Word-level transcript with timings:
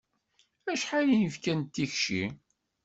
Acḥal 0.71 1.07
i 1.15 1.17
nefka 1.17 1.53
d 1.59 1.67
tikci? 1.73 2.23